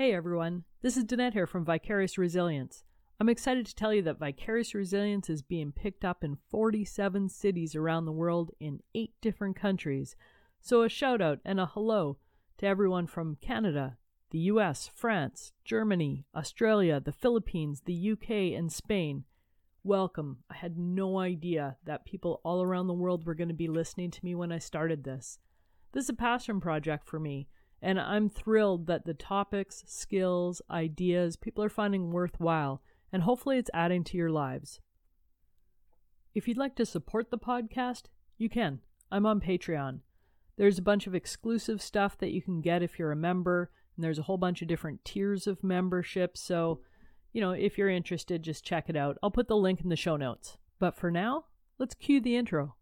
[0.00, 2.84] Hey everyone, this is Danette here from Vicarious Resilience.
[3.18, 7.74] I'm excited to tell you that Vicarious Resilience is being picked up in 47 cities
[7.74, 10.14] around the world in 8 different countries.
[10.60, 12.18] So a shout out and a hello
[12.58, 13.98] to everyone from Canada,
[14.30, 19.24] the US, France, Germany, Australia, the Philippines, the UK, and Spain.
[19.82, 20.44] Welcome.
[20.48, 24.12] I had no idea that people all around the world were going to be listening
[24.12, 25.40] to me when I started this.
[25.90, 27.48] This is a passion project for me
[27.80, 32.82] and I'm thrilled that the topics, skills, ideas people are finding worthwhile,
[33.12, 34.80] and hopefully it's adding to your lives.
[36.34, 38.04] If you'd like to support the podcast,
[38.36, 38.80] you can.
[39.10, 40.00] I'm on Patreon.
[40.56, 44.04] There's a bunch of exclusive stuff that you can get if you're a member, and
[44.04, 46.36] there's a whole bunch of different tiers of membership.
[46.36, 46.80] So,
[47.32, 49.18] you know, if you're interested, just check it out.
[49.22, 50.58] I'll put the link in the show notes.
[50.78, 51.46] But for now,
[51.78, 52.76] let's cue the intro.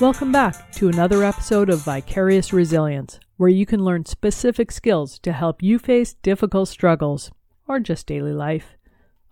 [0.00, 5.32] Welcome back to another episode of Vicarious Resilience, where you can learn specific skills to
[5.32, 7.32] help you face difficult struggles
[7.66, 8.76] or just daily life.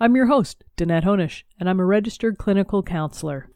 [0.01, 3.49] I'm your host, Danette Honish, and I'm a registered clinical counselor.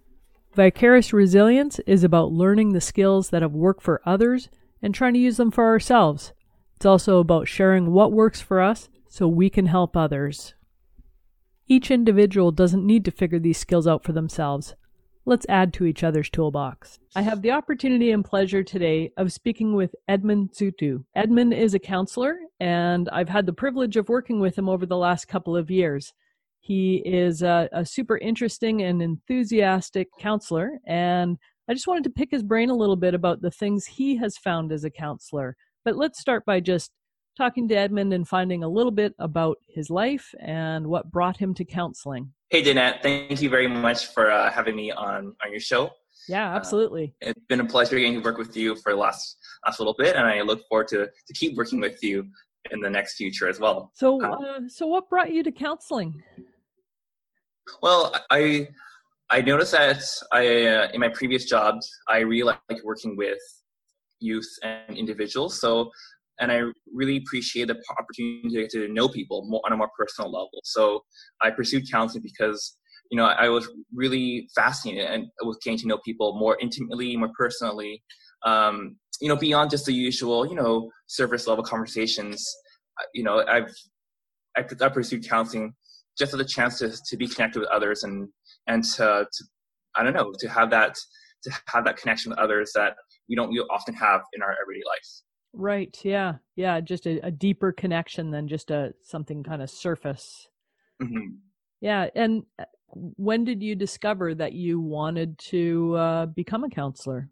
[0.54, 4.48] Vicarious Resilience is about learning the skills that have worked for others
[4.80, 6.32] and trying to use them for ourselves.
[6.76, 10.54] It's also about sharing what works for us so we can help others.
[11.66, 14.76] Each individual doesn't need to figure these skills out for themselves
[15.30, 16.98] let's add to each other's toolbox.
[17.14, 21.04] I have the opportunity and pleasure today of speaking with Edmund Zutu.
[21.14, 24.96] Edmund is a counselor, and I've had the privilege of working with him over the
[24.96, 26.12] last couple of years.
[26.58, 32.32] He is a, a super interesting and enthusiastic counselor, and I just wanted to pick
[32.32, 35.56] his brain a little bit about the things he has found as a counselor.
[35.84, 36.90] But let's start by just
[37.36, 41.54] talking to Edmund and finding a little bit about his life and what brought him
[41.54, 42.32] to counseling.
[42.50, 45.90] Hey, Danette, thank you very much for uh, having me on, on your show.
[46.28, 47.14] Yeah, uh, absolutely.
[47.24, 49.94] Uh, it's been a pleasure getting to work with you for the last, last little
[49.96, 52.26] bit, and I look forward to, to keep working with you
[52.70, 53.90] in the next future as well.
[53.94, 56.22] So, uh, uh so what brought you to counseling?
[57.82, 58.68] Well, I
[59.30, 60.02] I noticed that
[60.32, 63.38] I uh, in my previous jobs I really like working with
[64.18, 65.60] youth and individuals.
[65.60, 65.90] So
[66.40, 66.62] and I
[66.92, 70.60] really appreciate the opportunity to get to know people more, on a more personal level.
[70.64, 71.04] So
[71.42, 72.76] I pursued counseling because
[73.10, 77.30] you know I was really fascinated and with getting to know people more intimately, more
[77.36, 78.02] personally.
[78.44, 82.42] Um, you know, beyond just the usual, you know, service level conversations.
[83.14, 83.70] You know, I've
[84.56, 85.74] I, I pursued counseling
[86.18, 88.28] just as a chance to to be connected with others and
[88.66, 89.44] and to, to
[89.96, 90.96] I don't know to have that
[91.44, 92.94] to have that connection with others that
[93.28, 95.08] we don't we often have in our everyday life.
[95.52, 95.98] Right.
[96.04, 96.34] Yeah.
[96.56, 96.80] Yeah.
[96.80, 100.48] Just a, a deeper connection than just a something kind of surface.
[101.02, 101.36] Mm-hmm.
[101.80, 102.08] Yeah.
[102.14, 107.28] And uh, when did you discover that you wanted to uh, become a counselor?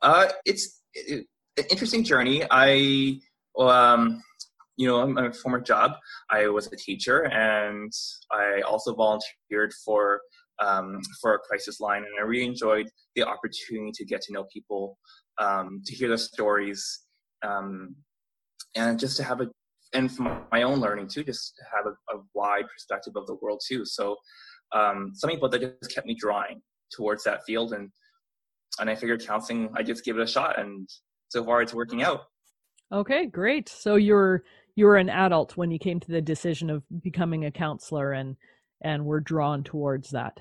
[0.00, 1.26] Uh, it's it,
[1.56, 2.44] an interesting journey.
[2.50, 3.20] I,
[3.58, 4.22] um,
[4.76, 5.92] you know, my former job,
[6.30, 7.92] I was a teacher, and
[8.30, 10.22] I also volunteered for
[10.62, 14.44] um, for a crisis line, and I really enjoyed the opportunity to get to know
[14.52, 14.98] people
[15.38, 17.00] um, to hear their stories,
[17.44, 17.96] um,
[18.74, 19.48] and just to have a
[19.94, 23.36] and from my own learning too, just to have a, a wide perspective of the
[23.42, 23.84] world too.
[23.84, 24.16] So
[24.74, 26.62] um, something about that just kept me drawing
[26.94, 27.90] towards that field, and
[28.80, 30.88] and I figured counseling, I just give it a shot, and
[31.28, 32.22] so far it's working out.
[32.92, 33.68] Okay, great.
[33.68, 34.44] So you're
[34.76, 38.36] you were an adult when you came to the decision of becoming a counselor, and
[38.82, 40.40] and were drawn towards that.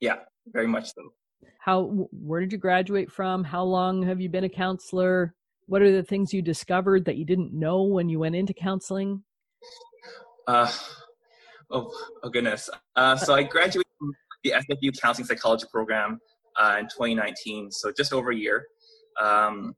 [0.00, 0.16] Yeah,
[0.52, 1.12] very much so.
[1.58, 3.44] How where did you graduate from?
[3.44, 5.34] How long have you been a counselor?
[5.66, 9.22] What are the things you discovered that you didn't know when you went into counseling?
[10.46, 10.72] Uh,
[11.70, 11.92] oh,
[12.22, 12.70] oh goodness.
[12.96, 16.18] Uh, so i graduated from the sfu counseling psychology program
[16.58, 18.66] uh, in 2019 so just over a year.
[19.20, 19.74] Um,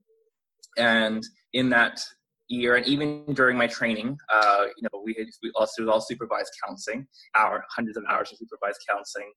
[0.77, 2.01] and in that
[2.51, 6.51] year and even during my training uh, you know we had we also all supervised
[6.65, 7.07] counseling
[7.37, 9.31] hour hundreds of hours of supervised counseling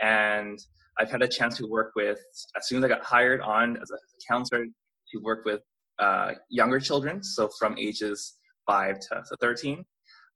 [0.00, 0.58] and
[0.98, 2.20] I've had a chance to work with,
[2.56, 3.96] as soon as I got hired on as a
[4.28, 5.60] counselor, to work with
[5.98, 8.34] uh, younger children, so from ages
[8.66, 9.84] 5 to, 13.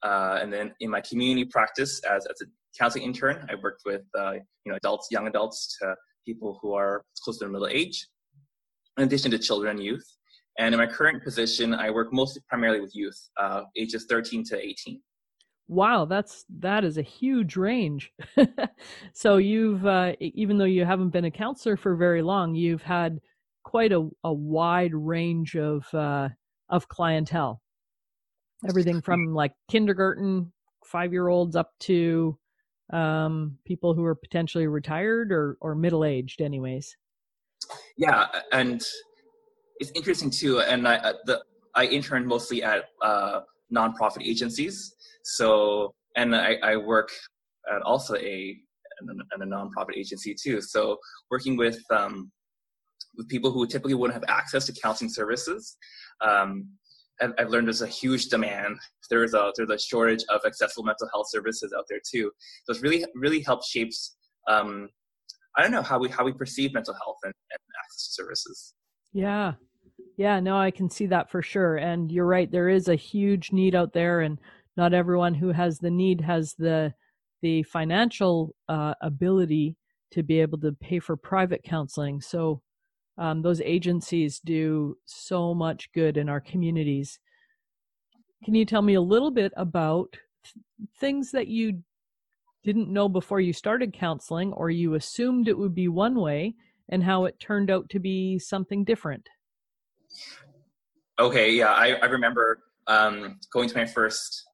[0.03, 2.47] Uh, and then in my community practice as, as a
[2.79, 5.95] counseling intern, I worked with uh, you know adults, young adults to
[6.27, 8.07] people who are close to middle age,
[8.99, 10.05] in addition to children and youth.
[10.59, 14.59] And in my current position, I work mostly primarily with youth, uh, ages 13 to
[14.59, 15.01] 18
[15.69, 18.13] wow that's that is a huge range.
[19.13, 23.19] So you've uh, even though you haven't been a counselor for very long you've had
[23.67, 26.29] quite a, a wide range of uh,
[26.71, 27.61] of clientele.
[28.67, 30.53] Everything from like kindergarten
[30.85, 32.39] five year olds up to
[32.93, 36.97] um, people who are potentially retired or, or middle aged, anyways.
[37.97, 38.83] Yeah, and
[39.81, 40.61] it's interesting too.
[40.61, 41.43] And I uh, the
[41.75, 43.41] I interned mostly at uh,
[43.75, 44.95] nonprofit agencies.
[45.25, 47.11] So and I, I work
[47.75, 48.57] at also a
[49.01, 50.61] and a nonprofit agency too.
[50.61, 50.99] So
[51.31, 52.31] working with um,
[53.17, 55.77] with people who typically wouldn't have access to counseling services.
[56.21, 56.69] Um,
[57.21, 58.77] I've, I've learned there's a huge demand.
[59.11, 62.31] There's a there's a shortage of accessible mental health services out there too.
[62.65, 64.17] So it's really really helped shapes.
[64.49, 64.89] Um,
[65.57, 68.75] I don't know how we how we perceive mental health and, and access to services.
[69.13, 69.55] Yeah,
[70.17, 71.77] yeah, no, I can see that for sure.
[71.77, 74.39] And you're right, there is a huge need out there, and
[74.77, 76.95] not everyone who has the need has the
[77.43, 79.77] the financial uh, ability
[80.11, 82.21] to be able to pay for private counseling.
[82.21, 82.63] So
[83.19, 87.19] um, those agencies do so much good in our communities.
[88.45, 90.17] Can you tell me a little bit about
[90.99, 91.83] things that you
[92.65, 96.55] didn't know before you started counseling or you assumed it would be one way
[96.89, 99.29] and how it turned out to be something different?
[101.19, 104.45] Okay, yeah, I, I remember um, going to my first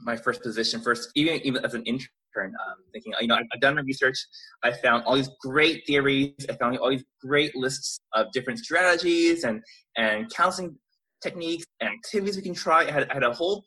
[0.00, 2.06] my first position first, even even as an intern,
[2.36, 4.16] um, thinking, you know, I've, I've, done my research.
[4.62, 6.34] I found all these great theories.
[6.48, 9.62] I found all these great lists of different strategies and
[9.96, 10.76] and counseling
[11.22, 12.86] techniques and activities we can try.
[12.86, 13.64] I had, I had a whole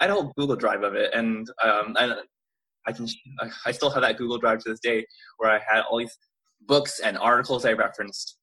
[0.00, 2.14] I had a whole Google Drive of it, and um, and
[2.86, 3.06] I can
[3.64, 5.06] I still have that Google Drive to this day
[5.38, 6.16] where I had all these
[6.66, 8.36] books and articles I referenced.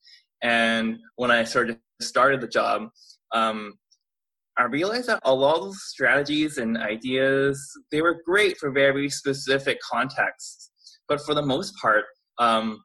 [0.44, 2.89] And when I started started the job,
[3.34, 3.74] um,
[4.57, 7.62] I realized that a lot of strategies and ideas
[7.92, 10.72] they were great for very specific contexts,
[11.07, 12.06] but for the most part,
[12.39, 12.80] um,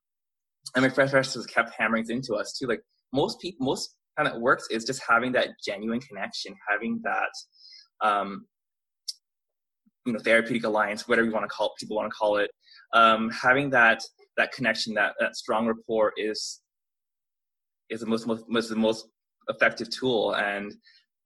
[0.76, 2.66] and professors kept hammering into us too.
[2.66, 2.82] Like
[3.12, 8.46] most people, most kind of works is just having that genuine connection, having that, um,
[10.06, 12.50] you know, therapeutic alliance, whatever you want to call it, people want to call it,
[12.94, 14.02] um, having that
[14.36, 16.61] that connection, that that strong rapport is
[17.92, 19.08] is the most most, most the most
[19.48, 20.74] effective tool and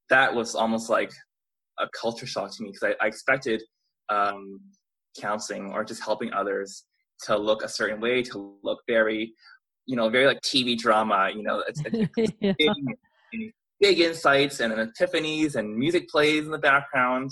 [0.09, 1.11] that was almost like
[1.79, 3.61] a culture shock to me because I, I, expected
[4.09, 4.59] um,
[5.19, 6.85] counseling or just helping others
[7.23, 9.33] to look a certain way, to look very,
[9.85, 11.29] you know, very like TV drama.
[11.35, 12.53] You know, it's, it's yeah.
[12.57, 17.31] big, big, insights and epiphanies and music plays in the background,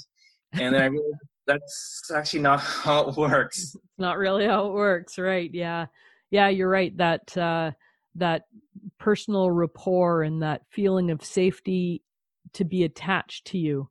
[0.54, 1.16] and then I realized
[1.48, 3.76] that's actually not how it works.
[3.76, 5.50] It's not really how it works, right?
[5.54, 5.86] Yeah,
[6.32, 6.96] yeah, you're right.
[6.98, 7.72] That uh,
[8.16, 8.44] that
[9.06, 12.02] personal rapport and that feeling of safety
[12.54, 13.88] to be attached to you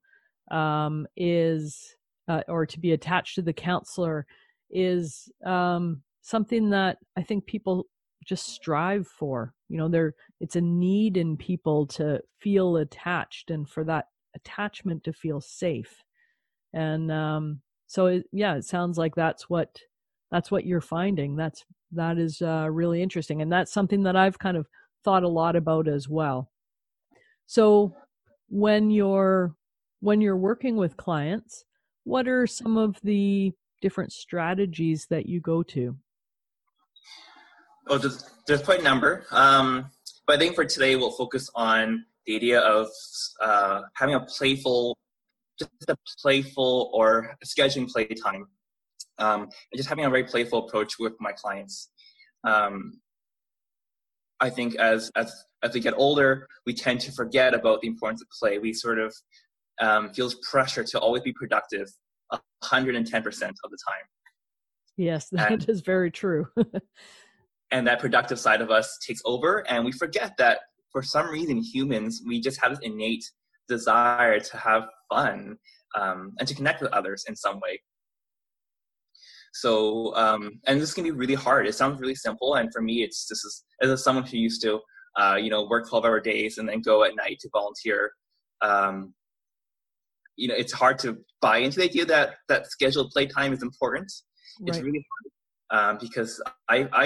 [0.50, 1.94] um, is
[2.26, 4.26] uh, or to be attached to the counselor
[4.72, 7.86] is um, something that I think people
[8.24, 9.54] just strive for.
[9.68, 15.04] You know, there it's a need in people to feel attached and for that attachment
[15.04, 16.02] to feel safe.
[16.72, 19.78] And um, so, it, yeah, it sounds like that's what
[20.32, 21.36] that's what you're finding.
[21.36, 24.66] That's that is uh, really interesting, and that's something that I've kind of
[25.04, 26.50] thought a lot about as well.
[27.46, 27.94] So,
[28.48, 29.54] when you're
[30.00, 31.64] when you're working with clients
[32.04, 33.52] what are some of the
[33.82, 35.96] different strategies that you go to?
[37.88, 39.26] Oh there's, there's quite a number.
[39.30, 39.90] Um,
[40.26, 42.88] but i think for today we'll focus on the idea of
[43.42, 44.96] uh, having a playful
[45.58, 48.46] just a playful or scheduling playtime.
[49.18, 51.90] Um, and just having a very playful approach with my clients.
[52.42, 53.00] Um,
[54.44, 55.32] I think as as
[55.62, 58.58] as we get older, we tend to forget about the importance of play.
[58.58, 59.14] We sort of
[59.80, 61.88] um, feels pressure to always be productive
[62.30, 62.36] 110%
[63.64, 64.06] of the time.
[64.98, 66.46] Yes, that and, is very true.
[67.70, 70.58] and that productive side of us takes over, and we forget that
[70.92, 73.24] for some reason, humans, we just have this innate
[73.66, 75.56] desire to have fun
[75.96, 77.80] um, and to connect with others in some way.
[79.54, 81.68] So, um, and this can be really hard.
[81.68, 84.80] It sounds really simple, and for me, it's this is as someone who used to,
[85.16, 88.10] uh, you know, work twelve hour days and then go at night to volunteer.
[88.62, 89.14] Um,
[90.34, 94.12] you know, it's hard to buy into the idea that that scheduled playtime is important.
[94.60, 94.70] Right.
[94.70, 95.06] It's really
[95.70, 97.04] hard um, because I, I,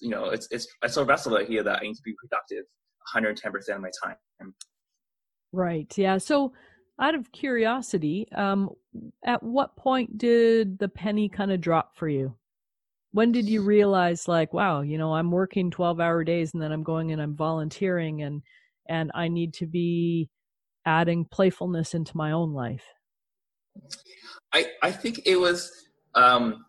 [0.00, 2.14] you know, it's it's I still wrestle with the idea that I need to be
[2.22, 2.64] productive
[3.12, 4.54] 110 percent of my time.
[5.50, 5.92] Right.
[5.98, 6.18] Yeah.
[6.18, 6.52] So
[7.00, 8.70] out of curiosity, um,
[9.24, 12.34] at what point did the penny kind of drop for you?
[13.12, 16.72] When did you realize, like, wow, you know, I'm working 12 hour days and then
[16.72, 18.42] I'm going and I'm volunteering and,
[18.88, 20.28] and I need to be
[20.84, 22.84] adding playfulness into my own life?
[24.52, 25.70] I, I think it was
[26.14, 26.64] um,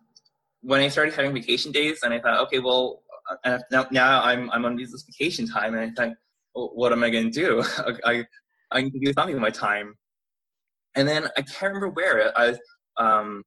[0.62, 3.02] when I started having vacation days and I thought, okay, well,
[3.44, 6.16] uh, now, now I'm, I'm on this vacation time and I thought,
[6.54, 7.62] well, what am I going to do?
[8.04, 8.24] I,
[8.70, 9.94] I need to do something with my time
[10.96, 12.56] and then I can't remember where I
[12.96, 13.42] um,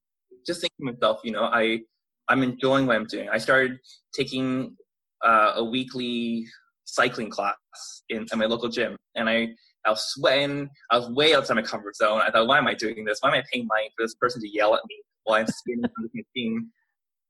[0.46, 1.82] just thinking to myself, you know, I
[2.30, 3.30] I'm enjoying what I'm doing.
[3.30, 3.78] I started
[4.14, 4.76] taking
[5.24, 6.46] uh, a weekly
[6.86, 7.56] cycling class
[8.10, 9.50] in, in my local gym, and I
[9.86, 10.70] I was sweating.
[10.92, 12.22] I was way outside my comfort zone.
[12.22, 13.20] I thought, why am I doing this?
[13.22, 15.84] Why am I paying money for this person to yell at me while I'm spinning
[15.86, 16.70] on the machine?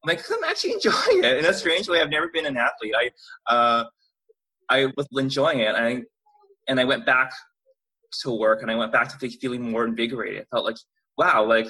[0.04, 2.02] I'm like, I'm actually enjoying it in a strange way.
[2.02, 2.94] I've never been an athlete.
[2.96, 3.86] I uh,
[4.70, 6.02] I was enjoying it, and I
[6.68, 7.34] and I went back
[8.22, 10.42] to work, and I went back to feeling more invigorated.
[10.42, 10.78] I felt like,
[11.18, 11.68] wow, like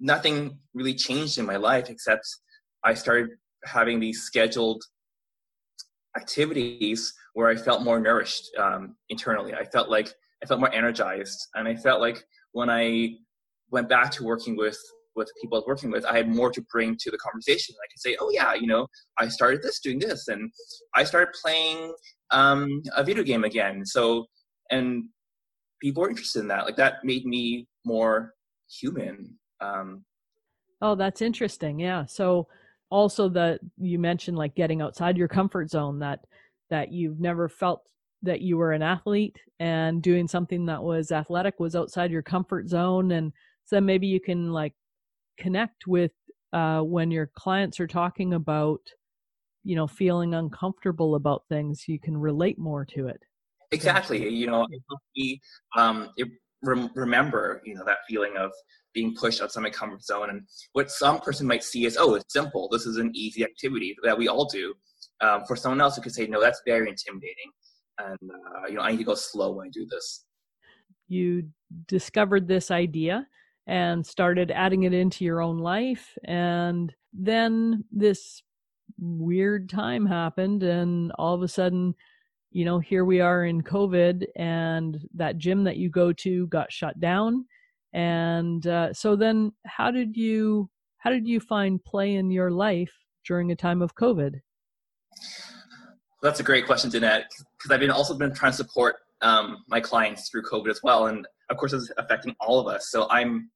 [0.00, 2.26] nothing really changed in my life except
[2.84, 3.30] I started
[3.64, 4.82] having these scheduled
[6.16, 9.54] activities where I felt more nourished um, internally.
[9.54, 10.12] I felt like
[10.42, 13.16] I felt more energized, and I felt like when I
[13.70, 14.78] went back to working with
[15.14, 17.74] with people I was working with, I had more to bring to the conversation.
[17.82, 18.86] I could say, "Oh yeah, you know,
[19.18, 20.50] I started this, doing this, and
[20.94, 21.94] I started playing
[22.30, 24.26] um, a video game again." So,
[24.70, 25.04] and
[25.80, 26.64] people were interested in that.
[26.64, 28.34] Like that made me more
[28.68, 29.38] human.
[29.60, 30.04] Um,
[30.82, 31.78] oh, that's interesting.
[31.78, 32.06] Yeah.
[32.06, 32.48] So
[32.90, 36.20] also that you mentioned like getting outside your comfort zone that
[36.70, 37.82] that you've never felt
[38.22, 42.68] that you were an athlete and doing something that was athletic was outside your comfort
[42.68, 43.32] zone and
[43.64, 44.72] so maybe you can like
[45.38, 46.12] connect with
[46.52, 48.80] uh, when your clients are talking about
[49.64, 53.20] you know feeling uncomfortable about things you can relate more to it
[53.72, 54.66] exactly you know
[55.76, 56.28] um, it,
[56.62, 58.50] remember you know that feeling of
[58.94, 60.42] being pushed outside my comfort zone and
[60.72, 64.16] what some person might see as oh it's simple this is an easy activity that
[64.16, 64.74] we all do
[65.20, 67.50] um, for someone else who could say no that's very intimidating
[67.98, 70.24] and uh, you know i need to go slow when i do this.
[71.08, 71.48] You
[71.86, 73.28] discovered this idea
[73.66, 78.42] and started adding it into your own life and then this
[78.98, 81.94] weird time happened and all of a sudden
[82.50, 86.72] you know here we are in covid and that gym that you go to got
[86.72, 87.46] shut down.
[87.92, 92.92] And uh, so then how did you how did you find play in your life
[93.26, 94.40] during a time of covid?
[96.22, 97.24] That's a great question Danette,
[97.56, 101.06] because i've been also been trying to support um, my clients through covid as well.
[101.06, 102.90] And of course it's affecting all of us.
[102.90, 103.50] So i'm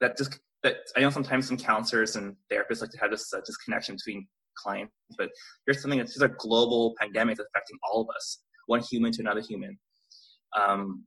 [0.00, 3.40] that just that i know sometimes some counselors and therapists like to have this uh,
[3.44, 5.28] disconnection between clients but
[5.66, 9.20] here's something that's just a global pandemic that's affecting all of us one human to
[9.20, 9.78] another human
[10.58, 11.04] um,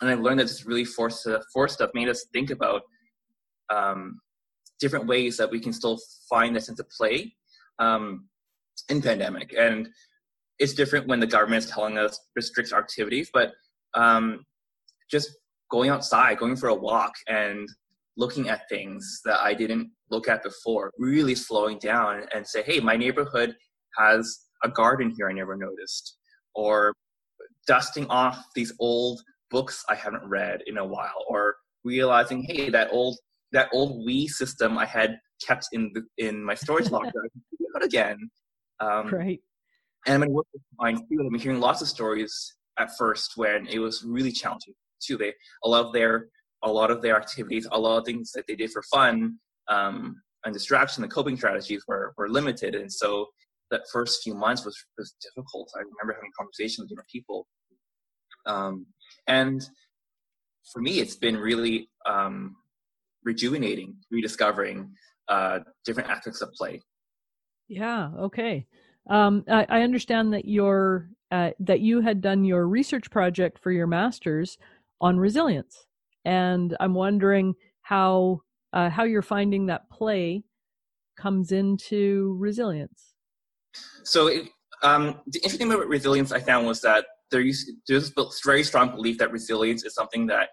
[0.00, 2.82] and I've learned that this really forced uh, forced stuff made us think about
[3.72, 4.18] um,
[4.80, 5.98] different ways that we can still
[6.28, 7.34] find a sense of play
[7.78, 8.28] um,
[8.88, 9.54] in pandemic.
[9.56, 9.88] And
[10.58, 13.52] it's different when the government is telling us restrict our activities, but
[13.94, 14.44] um,
[15.10, 15.30] just
[15.70, 17.68] going outside, going for a walk, and
[18.16, 22.80] looking at things that I didn't look at before, really slowing down and say, hey,
[22.80, 23.54] my neighborhood
[23.96, 26.18] has a garden here I never noticed,
[26.54, 26.94] or
[27.66, 32.88] dusting off these old books I haven't read in a while, or realizing, hey, that
[32.92, 33.18] old
[33.52, 37.42] that old Wii system I had kept in the in my storage locker, I can
[37.60, 38.30] it out again.
[38.80, 39.40] Um, right.
[40.06, 41.20] And I'm going to work with mine too.
[41.20, 45.16] I'm hearing lots of stories at first when it was really challenging too.
[45.16, 45.32] They
[45.64, 46.28] a lot of their
[46.62, 49.38] a lot of their activities, a lot of things that they did for fun
[49.68, 53.26] um, and distraction, the coping strategies were were limited, and so
[53.70, 55.70] that first few months was was difficult.
[55.76, 57.46] I remember having conversations with different people.
[58.46, 58.86] Um,
[59.28, 59.62] and
[60.72, 62.56] for me, it's been really um,
[63.24, 64.90] rejuvenating, rediscovering
[65.28, 66.80] uh, different aspects of play.
[67.68, 68.10] Yeah.
[68.18, 68.66] Okay.
[69.08, 73.72] Um, I, I, understand that your uh, that you had done your research project for
[73.72, 74.58] your master's
[75.00, 75.86] on resilience,
[76.24, 80.44] and I'm wondering how uh, how you're finding that play
[81.16, 83.14] comes into resilience.
[84.04, 84.48] So, it,
[84.82, 88.62] um, the interesting thing about resilience I found was that there used, there's a very
[88.64, 90.50] strong belief that resilience is something that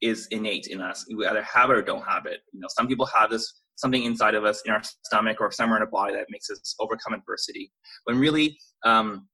[0.00, 1.06] is innate in us.
[1.14, 2.40] We either have it or don't have it.
[2.52, 5.76] You know, some people have this something inside of us in our stomach or somewhere
[5.76, 7.70] in our body that makes us overcome adversity.
[8.04, 9.28] When really, um,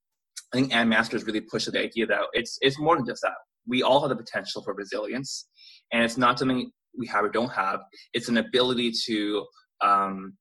[0.53, 3.33] I think Ann Masten really pushed the idea that it's it's more than just that.
[3.67, 5.49] We all have the potential for resilience,
[5.93, 7.81] and it's not something we have or don't have.
[8.13, 9.47] It's an ability to
[9.83, 10.37] um,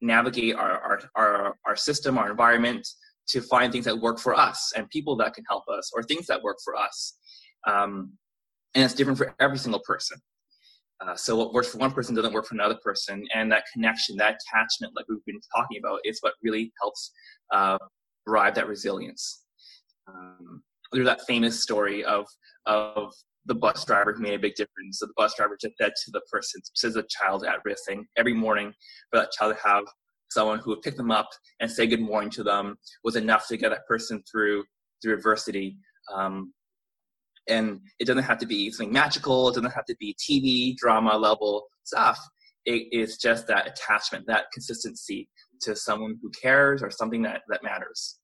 [0.00, 2.86] navigate our, our our our system, our environment,
[3.28, 6.26] to find things that work for us and people that can help us or things
[6.26, 7.18] that work for us.
[7.66, 8.12] Um,
[8.74, 10.18] and it's different for every single person.
[11.00, 14.16] Uh, so what works for one person doesn't work for another person, and that connection,
[14.16, 17.12] that attachment, like we've been talking about, is what really helps
[17.52, 17.76] uh,
[18.26, 19.42] drive that resilience.
[20.08, 20.62] Um,
[20.92, 22.26] there's that famous story of
[22.66, 23.12] of
[23.46, 24.98] the bus driver who made a big difference.
[24.98, 27.84] So the bus driver just said to the person, says a child at risk
[28.16, 28.72] every morning
[29.10, 29.84] for that child to have
[30.28, 31.28] someone who would pick them up
[31.60, 34.64] and say good morning to them was enough to get that person through
[35.02, 35.76] through adversity.
[36.12, 36.52] Um,
[37.48, 39.48] and it doesn't have to be something magical.
[39.48, 42.18] It doesn't have to be TV drama level stuff.
[42.64, 45.28] it is just that attachment, that consistency
[45.60, 48.18] to someone who cares or something that that matters.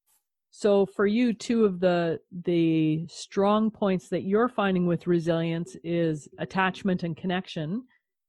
[0.54, 6.28] So for you, two of the the strong points that you're finding with resilience is
[6.38, 7.84] attachment and connection,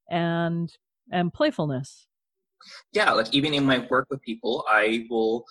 [0.10, 0.72] and
[1.12, 2.08] and playfulness.
[2.94, 5.44] Yeah, like even in my work with people, I will.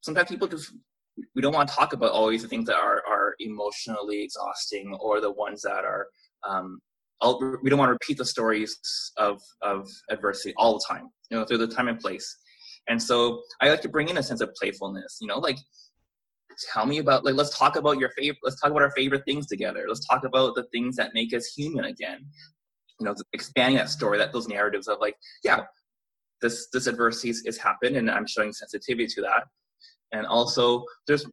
[0.00, 0.72] Sometimes people just
[1.34, 5.20] we don't want to talk about always the things that are are emotionally exhausting or
[5.20, 6.06] the ones that are
[6.48, 6.80] um,
[7.62, 8.74] we don't want to repeat the stories
[9.18, 11.10] of of adversity all the time.
[11.28, 12.38] You know, through the time and place.
[12.88, 15.18] And so I like to bring in a sense of playfulness.
[15.20, 15.58] You know, like
[16.72, 18.38] tell me about like let's talk about your favorite.
[18.42, 19.84] Let's talk about our favorite things together.
[19.88, 22.26] Let's talk about the things that make us human again.
[23.00, 25.62] You know, expanding that story, that those narratives of like, yeah,
[26.40, 29.44] this this adversity has happened, and I'm showing sensitivity to that.
[30.12, 31.26] And also, there's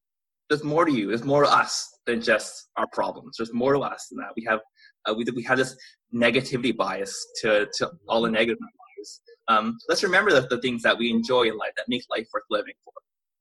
[0.50, 1.08] there's more to you.
[1.08, 3.38] There's more to us than just our problems.
[3.38, 4.34] There's more to us than that.
[4.36, 4.60] We have
[5.06, 5.76] uh, we we have this
[6.14, 8.58] negativity bias to to all the negative
[9.02, 9.22] lives.
[9.48, 12.44] Um, let's remember the, the things that we enjoy in life that make life worth
[12.50, 12.94] living for.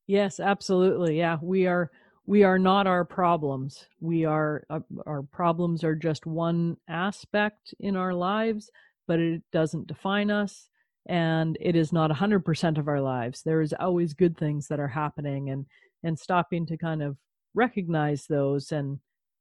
[0.07, 1.19] Yes, absolutely.
[1.19, 1.91] Yeah, we are
[2.27, 3.87] we are not our problems.
[4.01, 8.71] We are uh, our problems are just one aspect in our lives,
[9.07, 10.69] but it doesn't define us
[11.07, 13.43] and it is not 100% of our lives.
[13.43, 15.67] There is always good things that are happening and
[16.03, 17.17] and stopping to kind of
[17.55, 18.99] recognize those and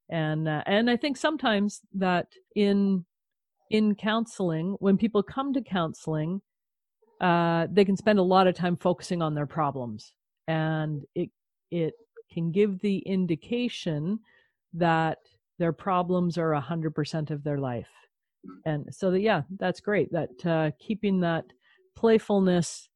[0.08, 3.04] and uh, and I think sometimes that in
[3.70, 6.42] in counseling when people come to counseling
[7.20, 10.14] uh, they can spend a lot of time focusing on their problems.
[10.48, 11.30] And it
[11.70, 11.94] it
[12.32, 14.18] can give the indication
[14.72, 15.18] that
[15.58, 17.90] their problems are a 100% of their life.
[18.64, 21.44] And so that yeah that's great that uh, keeping that
[21.94, 22.88] playfulness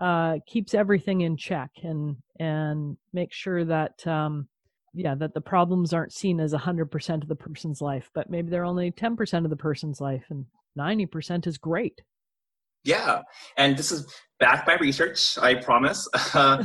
[0.00, 4.46] uh, keeps everything in check and and make sure that um,
[4.94, 8.64] yeah that the problems aren't seen as 100% of the person's life but maybe they're
[8.64, 10.46] only 10% of the person's life and
[10.78, 12.00] 90% is great
[12.84, 13.22] yeah
[13.56, 16.64] and this is backed by research i promise uh,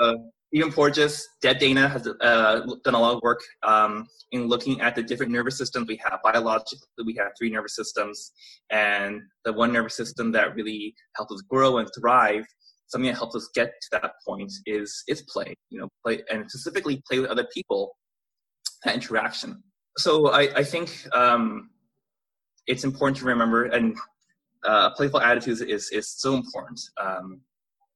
[0.00, 0.14] uh,
[0.52, 4.94] Stephen Porges, Deb Dana has uh, done a lot of work um, in looking at
[4.94, 6.20] the different nervous systems we have.
[6.22, 8.32] Biologically, we have three nervous systems,
[8.68, 12.44] and the one nervous system that really helps us grow and thrive
[12.92, 16.48] something that helps us get to that point is is play you know play and
[16.48, 17.96] specifically play with other people
[18.84, 19.62] that interaction.
[19.98, 21.70] So i, I think um,
[22.66, 23.96] it's important to remember and
[24.64, 26.80] uh, playful attitudes is is so important.
[27.00, 27.40] Um,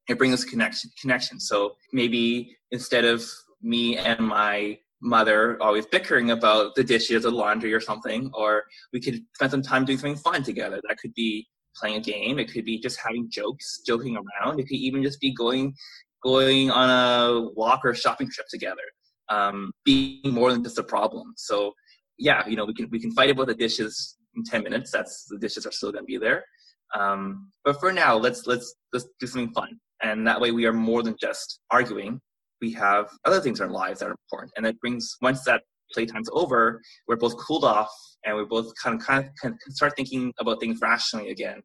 [0.08, 1.38] it brings us connection connection.
[1.40, 3.24] So maybe instead of
[3.62, 9.00] me and my mother always bickering about the dishes or laundry or something or we
[9.00, 10.80] could spend some time doing something fun together.
[10.88, 11.46] That could be
[11.78, 12.38] playing a game.
[12.38, 14.60] It could be just having jokes, joking around.
[14.60, 15.74] It could even just be going
[16.22, 18.82] going on a walk or shopping trip together.
[19.28, 21.34] Um, being more than just a problem.
[21.36, 21.72] So
[22.18, 24.90] yeah, you know, we can we can fight about the dishes in ten minutes.
[24.90, 26.44] That's the dishes are still going to be there.
[26.94, 30.72] Um, but for now, let's let's let's do something fun, and that way we are
[30.72, 32.20] more than just arguing.
[32.60, 35.62] We have other things in our lives that are important, and it brings once that
[35.92, 37.90] playtime's over, we're both cooled off
[38.24, 41.62] and we both kind of, kind of, of start thinking about things rationally again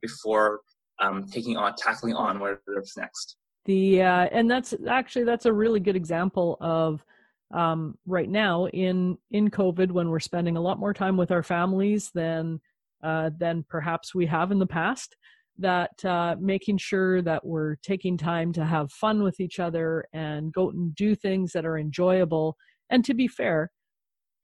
[0.00, 0.60] before
[1.00, 3.36] um, taking on tackling on whatever's next.
[3.64, 7.04] The uh, and that's actually that's a really good example of
[7.54, 11.42] um, right now in in COVID when we're spending a lot more time with our
[11.42, 12.60] families than
[13.02, 15.16] uh, than perhaps we have in the past.
[15.58, 20.52] That uh, making sure that we're taking time to have fun with each other and
[20.52, 22.56] go and do things that are enjoyable.
[22.90, 23.70] And to be fair,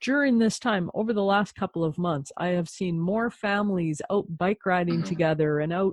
[0.00, 4.24] during this time over the last couple of months i have seen more families out
[4.38, 5.08] bike riding mm-hmm.
[5.08, 5.92] together and out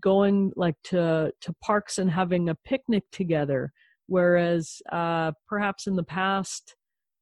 [0.00, 3.72] going like to to parks and having a picnic together.
[4.06, 6.76] Whereas uh perhaps in the past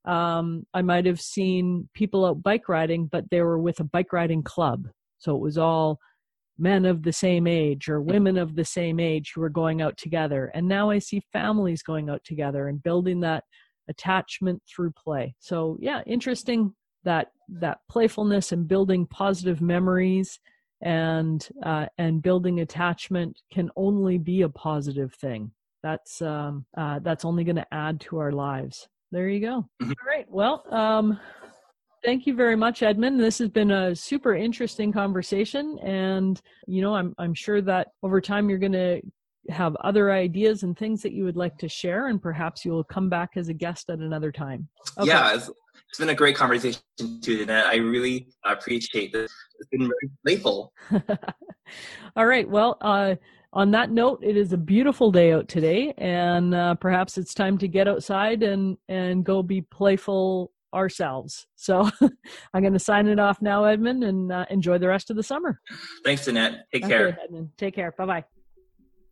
[0.05, 4.13] um i might have seen people out bike riding but they were with a bike
[4.13, 4.89] riding club.
[5.19, 5.99] So it was all
[6.59, 9.97] men of the same age or women of the same age who were going out
[9.97, 10.51] together.
[10.55, 13.45] And now i see families going out together and building that
[13.89, 15.35] attachment through play.
[15.39, 20.41] So yeah, interesting that that playfulness and building positive memories
[20.83, 25.51] and uh, and building attachment can only be a positive thing.
[25.83, 28.89] That's um, uh, that's only going to add to our lives.
[29.13, 29.69] There you go.
[29.83, 29.91] Mm-hmm.
[29.91, 30.27] All right.
[30.29, 31.19] Well, um,
[32.05, 33.21] thank you very much, Edmund.
[33.21, 38.21] This has been a super interesting conversation, and you know, I'm I'm sure that over
[38.21, 39.01] time you're going to
[39.51, 43.09] have other ideas and things that you would like to share, and perhaps you'll come
[43.09, 44.69] back as a guest at another time.
[44.99, 45.09] Okay.
[45.09, 45.51] Yeah, it's,
[45.89, 47.65] it's been a great conversation too, Danette.
[47.65, 49.33] I really appreciate this.
[49.59, 50.73] It's been very playful.
[52.17, 52.49] All right.
[52.49, 53.17] Well, uh,
[53.53, 57.57] on that note, it is a beautiful day out today, and uh, perhaps it's time
[57.59, 61.47] to get outside and and go be playful ourselves.
[61.57, 61.89] So
[62.55, 65.23] I'm going to sign it off now, Edmund, and uh, enjoy the rest of the
[65.23, 65.61] summer.
[66.05, 66.61] Thanks, Danette.
[66.73, 67.19] Take okay, care.
[67.23, 67.51] Edmund.
[67.57, 67.93] Take care.
[67.97, 68.25] Bye bye.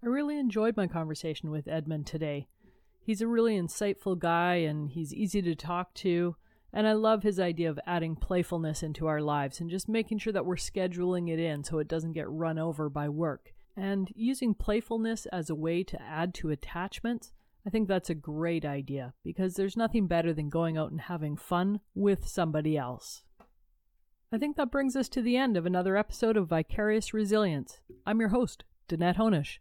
[0.04, 2.46] I really enjoyed my conversation with Edmund today.
[3.00, 6.36] He's a really insightful guy and he's easy to talk to.
[6.74, 10.32] And I love his idea of adding playfulness into our lives and just making sure
[10.34, 13.54] that we're scheduling it in so it doesn't get run over by work.
[13.78, 17.32] And using playfulness as a way to add to attachments,
[17.66, 21.38] I think that's a great idea because there's nothing better than going out and having
[21.38, 23.22] fun with somebody else.
[24.30, 27.80] I think that brings us to the end of another episode of Vicarious Resilience.
[28.06, 29.60] I'm your host, Danette Honish.